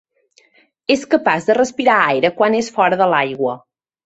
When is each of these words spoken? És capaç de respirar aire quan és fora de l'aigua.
És 0.95 1.03
capaç 1.11 1.45
de 1.49 1.57
respirar 1.59 1.99
aire 2.15 2.33
quan 2.41 2.59
és 2.63 2.71
fora 2.79 3.01
de 3.05 3.09
l'aigua. 3.15 3.55